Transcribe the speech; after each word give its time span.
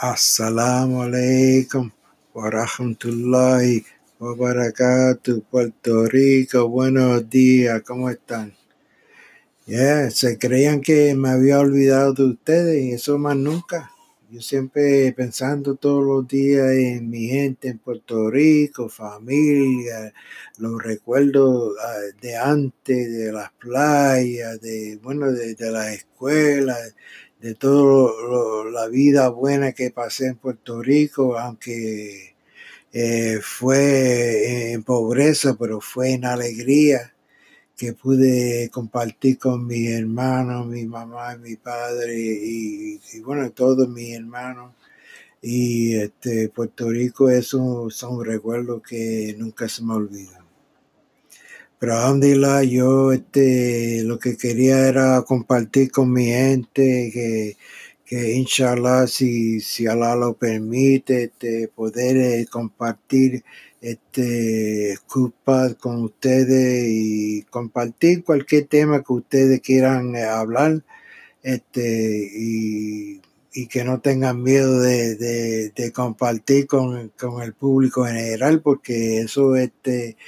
Assalamu 0.00 1.04
alaikum 1.04 1.92
wa 2.32 2.48
rahmatullahi 2.48 3.84
wa 4.18 4.32
barakatuh, 4.34 5.44
Puerto 5.44 6.08
Rico. 6.08 6.70
Buenos 6.70 7.28
días, 7.28 7.82
¿cómo 7.82 8.08
están? 8.08 8.56
Yeah, 9.66 10.08
se 10.10 10.38
creían 10.38 10.80
que 10.80 11.14
me 11.14 11.28
había 11.28 11.60
olvidado 11.60 12.14
de 12.14 12.24
ustedes 12.30 12.82
y 12.82 12.92
eso 12.92 13.18
más 13.18 13.36
nunca. 13.36 13.90
Yo 14.30 14.40
siempre 14.40 15.12
pensando 15.12 15.74
todos 15.74 16.02
los 16.02 16.26
días 16.26 16.70
en 16.70 17.10
mi 17.10 17.28
gente 17.28 17.68
en 17.68 17.76
Puerto 17.76 18.30
Rico, 18.30 18.88
familia, 18.88 20.14
los 20.56 20.82
recuerdos 20.82 21.74
ah, 21.78 21.98
de 22.22 22.36
antes, 22.36 23.12
de 23.12 23.32
las 23.32 23.52
playas, 23.52 24.62
de 24.62 24.98
bueno, 25.02 25.30
de, 25.30 25.54
de 25.54 25.70
la 25.70 25.92
escuela, 25.92 26.78
de 27.40 27.54
toda 27.54 28.70
la 28.70 28.88
vida 28.88 29.28
buena 29.30 29.72
que 29.72 29.90
pasé 29.90 30.28
en 30.28 30.36
Puerto 30.36 30.82
Rico, 30.82 31.38
aunque 31.38 32.36
eh, 32.92 33.38
fue 33.42 34.72
en 34.72 34.82
pobreza, 34.84 35.56
pero 35.58 35.80
fue 35.80 36.12
en 36.12 36.24
alegría 36.26 37.14
que 37.76 37.94
pude 37.94 38.70
compartir 38.70 39.38
con 39.38 39.66
mis 39.66 39.90
hermanos, 39.90 40.66
mi 40.66 40.84
mamá, 40.86 41.36
mi 41.36 41.56
padre 41.56 42.14
y, 42.18 43.00
bueno, 43.24 43.50
todos 43.52 43.88
mis 43.88 44.14
hermanos. 44.16 44.74
Y 45.42 45.96
este, 45.96 46.50
Puerto 46.50 46.90
Rico 46.90 47.30
es 47.30 47.54
un, 47.54 47.90
son 47.90 48.24
recuerdos 48.24 48.82
que 48.82 49.34
nunca 49.38 49.68
se 49.68 49.82
me 49.82 49.94
olvidan. 49.94 50.39
Pero 51.80 51.94
alhamdulillah, 51.96 52.62
yo 52.64 53.10
este, 53.10 54.02
lo 54.04 54.18
que 54.18 54.36
quería 54.36 54.86
era 54.86 55.22
compartir 55.22 55.90
con 55.90 56.12
mi 56.12 56.26
gente, 56.26 57.10
que, 57.10 57.56
que 58.04 58.34
inshallah, 58.34 59.06
si, 59.06 59.60
si 59.60 59.86
Allah 59.86 60.14
lo 60.14 60.34
permite, 60.34 61.24
este, 61.24 61.68
poder 61.68 62.18
eh, 62.18 62.46
compartir 62.50 63.44
este 63.80 64.98
culpa 65.08 65.72
con 65.74 66.02
ustedes 66.04 66.86
y 66.86 67.44
compartir 67.44 68.24
cualquier 68.24 68.66
tema 68.66 69.02
que 69.02 69.12
ustedes 69.14 69.60
quieran 69.62 70.14
eh, 70.16 70.24
hablar 70.24 70.82
este 71.42 72.30
y, 72.36 73.22
y, 73.54 73.66
que 73.68 73.84
no 73.84 74.00
tengan 74.00 74.42
miedo 74.42 74.80
de, 74.80 75.16
de, 75.16 75.70
de 75.70 75.92
compartir 75.92 76.66
con, 76.66 77.10
con, 77.18 77.42
el 77.42 77.54
público 77.54 78.06
en 78.06 78.16
general 78.16 78.60
porque 78.60 79.20
eso 79.20 79.56
este 79.56 80.18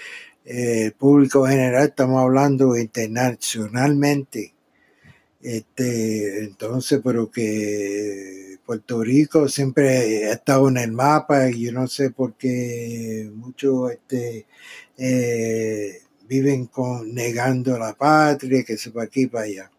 el 0.44 0.88
eh, 0.88 0.92
público 0.96 1.46
general, 1.46 1.88
estamos 1.88 2.20
hablando 2.20 2.76
internacionalmente. 2.76 4.54
Este, 5.40 6.44
entonces, 6.44 7.00
pero 7.02 7.30
que 7.30 8.58
Puerto 8.64 9.02
Rico 9.02 9.48
siempre 9.48 10.26
ha 10.26 10.32
estado 10.32 10.68
en 10.68 10.76
el 10.78 10.92
mapa 10.92 11.50
y 11.50 11.64
yo 11.64 11.72
no 11.72 11.88
sé 11.88 12.10
por 12.10 12.34
qué 12.34 13.28
muchos 13.34 13.92
este, 13.92 14.46
eh, 14.98 16.00
viven 16.28 16.66
con, 16.66 17.12
negando 17.12 17.78
la 17.78 17.94
patria, 17.94 18.62
que 18.64 18.76
se 18.76 18.90
va 18.90 19.04
aquí 19.04 19.26
para 19.26 19.44
allá. 19.44 19.70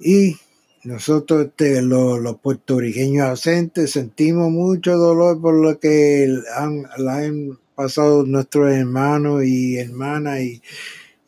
Y 0.00 0.36
nosotros, 0.84 1.46
este, 1.46 1.82
los, 1.82 2.18
los, 2.20 2.38
puertorriqueños 2.40 3.28
ausentes, 3.28 3.92
sentimos 3.92 4.50
mucho 4.50 4.96
dolor 4.96 5.40
por 5.40 5.54
lo 5.54 5.78
que 5.78 6.26
han, 6.56 6.86
han 7.06 7.59
pasado 7.80 8.26
nuestros 8.26 8.70
hermanos 8.70 9.42
y 9.42 9.78
hermanas 9.78 10.40
y, 10.40 10.62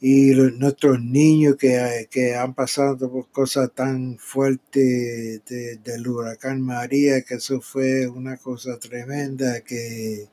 y 0.02 0.32
nuestros 0.58 1.00
niños 1.02 1.56
que, 1.56 2.08
que, 2.10 2.34
han 2.34 2.52
pasado 2.52 3.10
por 3.10 3.30
cosas 3.30 3.70
tan 3.74 4.18
fuertes 4.18 5.42
del 5.46 6.06
huracán 6.06 6.60
María, 6.60 7.22
que 7.22 7.36
eso 7.36 7.62
fue 7.62 8.06
una 8.06 8.36
cosa 8.36 8.78
tremenda, 8.78 9.62
que 9.62 10.28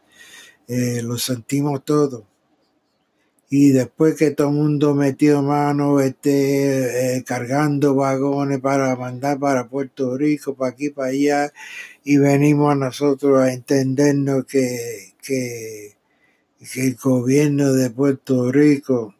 eh, 0.67 1.01
lo 1.03 1.17
sentimos 1.17 1.85
todos. 1.85 2.25
Y 3.49 3.69
después 3.69 4.15
que 4.15 4.31
todo 4.31 4.49
el 4.49 4.55
mundo 4.55 4.95
metió 4.95 5.41
mano 5.41 6.01
este, 6.01 7.17
eh, 7.17 7.23
cargando 7.23 7.95
vagones 7.95 8.59
para 8.59 8.95
mandar 8.97 9.39
para 9.39 9.69
Puerto 9.69 10.17
Rico, 10.17 10.53
para 10.55 10.71
aquí, 10.71 10.89
para 10.89 11.09
allá, 11.11 11.53
y 12.03 12.17
venimos 12.17 12.73
a 12.73 12.75
nosotros 12.75 13.39
a 13.39 13.53
entendernos 13.53 14.45
que, 14.45 15.13
que 15.21 15.98
que 16.59 16.87
el 16.87 16.95
gobierno 16.95 17.71
de 17.71 17.89
Puerto 17.89 18.51
Rico 18.51 19.15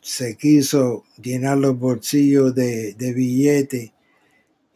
se 0.00 0.36
quiso 0.36 1.04
llenar 1.20 1.58
los 1.58 1.78
bolsillos 1.78 2.54
de, 2.54 2.94
billetes 3.14 3.92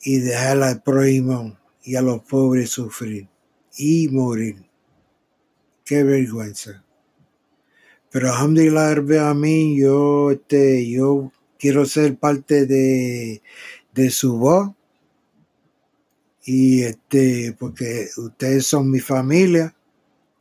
y 0.02 0.18
dejar 0.18 0.62
al 0.62 0.82
prójimo 0.82 1.58
y 1.82 1.96
a 1.96 2.02
los 2.02 2.22
pobres 2.22 2.70
sufrir 2.70 3.28
y 3.76 4.08
morir. 4.08 4.56
Qué 5.84 6.04
vergüenza. 6.04 6.84
Pero 8.10 8.32
alhamdulillah 8.32 9.30
a 9.30 9.34
mí, 9.34 9.80
yo, 9.80 10.30
este, 10.30 10.88
yo 10.88 11.32
quiero 11.58 11.86
ser 11.86 12.16
parte 12.16 12.66
de, 12.66 13.42
de 13.92 14.10
su 14.10 14.36
voz. 14.38 14.70
Y 16.44 16.82
este, 16.82 17.56
porque 17.58 18.08
ustedes 18.18 18.66
son 18.66 18.90
mi 18.90 19.00
familia 19.00 19.74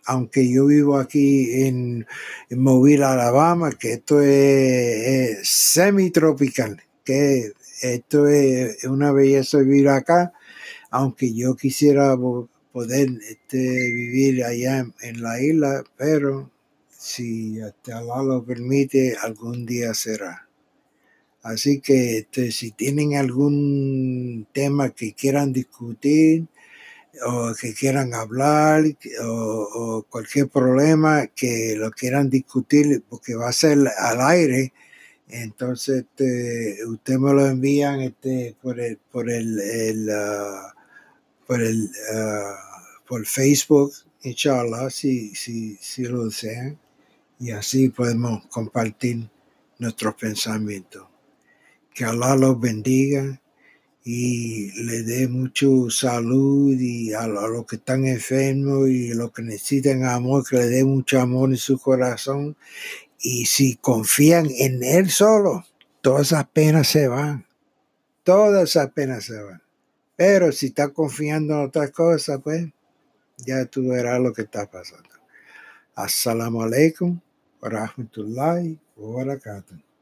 aunque 0.05 0.51
yo 0.51 0.65
vivo 0.65 0.97
aquí 0.97 1.65
en, 1.65 2.05
en 2.49 2.59
Mobile, 2.59 3.03
Alabama, 3.03 3.71
que 3.71 3.93
esto 3.93 4.21
es, 4.21 5.47
semi-tropical, 5.47 6.81
que 7.03 7.53
esto 7.81 8.27
es 8.27 8.83
una 8.85 9.11
belleza 9.11 9.59
vivir 9.59 9.89
acá, 9.89 10.33
aunque 10.89 11.33
yo 11.33 11.55
quisiera 11.55 12.15
poder 12.71 13.09
este, 13.29 13.91
vivir 13.91 14.43
allá 14.43 14.85
en, 15.01 15.21
la 15.21 15.41
isla, 15.41 15.83
pero 15.97 16.51
si 16.89 17.59
hasta 17.61 17.99
Allah 17.99 18.23
lo 18.23 18.45
permite, 18.45 19.15
algún 19.21 19.65
día 19.65 19.93
será. 19.93 20.47
Así 21.41 21.81
que 21.81 22.19
este, 22.19 22.51
si 22.51 22.71
tienen 22.71 23.15
algún 23.15 24.47
tema 24.53 24.91
que 24.91 25.13
quieran 25.13 25.51
discutir, 25.51 26.47
o 27.25 27.53
que 27.59 27.73
quieran 27.73 28.13
hablar 28.13 28.83
o, 29.21 30.05
cualquier 30.09 30.49
problema 30.49 31.27
que 31.27 31.75
lo 31.77 31.91
quieran 31.91 32.29
discutir 32.29 33.03
porque 33.09 33.35
va 33.35 33.49
a 33.49 33.53
ser 33.53 33.77
al 33.97 34.21
aire. 34.21 34.73
Entonces 35.27 36.05
este, 36.05 36.85
usted 36.85 37.17
me 37.17 37.33
lo 37.33 37.47
envían 37.47 38.01
este, 38.01 38.55
por 38.61 38.79
el 38.79 38.97
por 39.11 39.29
el, 39.29 40.09
ah, 40.09 40.73
por 41.47 41.61
el 41.61 41.89
ah, 42.13 42.55
por 43.07 43.25
Facebook 43.25 43.93
inshallah 44.23 44.89
si, 44.89 45.35
si, 45.35 45.75
si 45.77 46.03
lo 46.03 46.25
desean 46.25 46.79
y 47.39 47.51
así 47.51 47.89
podemos 47.89 48.45
compartir 48.47 49.29
nuestros 49.79 50.15
pensamientos. 50.15 51.07
Que 51.93 52.05
Allah 52.05 52.35
los 52.35 52.59
bendiga 52.59 53.41
y 54.05 54.71
le 54.83 55.03
dé 55.03 55.27
mucho 55.27 55.89
salud 55.89 56.75
y 56.77 57.13
a, 57.13 57.27
los 57.27 57.65
que 57.65 57.77
están 57.77 58.05
enfermos 58.05 58.89
y 58.89 59.11
a 59.11 59.15
los 59.15 59.31
que 59.31 59.43
necesitan 59.43 60.03
amor, 60.03 60.45
que 60.47 60.57
le 60.57 60.67
dé 60.67 60.83
mucho 60.83 61.21
amor 61.21 61.49
en 61.49 61.57
su 61.57 61.79
corazón. 61.79 62.57
Y 63.19 63.45
si 63.45 63.77
confían 63.77 64.49
en 64.57 64.83
Él 64.83 65.09
solo, 65.09 65.65
todas 66.01 66.27
esas 66.27 66.47
penas 66.49 66.87
se 66.89 67.07
van. 67.07 67.45
Todas 68.23 68.69
esas 68.69 68.91
penas 68.91 69.23
se 69.25 69.41
van. 69.41 69.61
Pero 70.17 70.51
si 70.51 70.67
está 70.67 70.89
confiando 70.89 71.53
en 71.53 71.67
otras 71.67 71.91
cosas, 71.91 72.39
pues 72.43 72.67
ya 73.37 73.65
tú 73.65 73.89
verás 73.89 74.19
lo 74.19 74.33
que 74.33 74.43
está 74.43 74.69
pasando. 74.69 75.09
Assalamu 75.95 76.63
alaikum 76.63 77.19
rahmatullahi 77.61 78.77
wa 78.97 79.15
barakatuh. 79.23 79.92